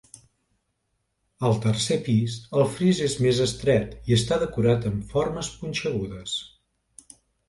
Al 1.49 1.57
tercer 1.65 1.97
pis 2.07 2.37
el 2.61 2.65
fris 2.77 3.01
és 3.07 3.17
més 3.25 3.41
estret 3.45 3.93
i 4.13 4.15
està 4.17 4.39
decorat 4.45 4.87
amb 4.93 5.05
formes 5.11 5.51
punxegudes. 5.61 6.35